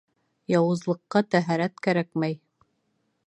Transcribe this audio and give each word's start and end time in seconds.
Яуызлыҡҡа 0.51 1.21
тәһәрәт 1.35 1.77
кәрәкмәй. 1.89 2.39